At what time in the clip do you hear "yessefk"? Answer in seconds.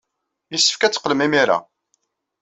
0.51-0.81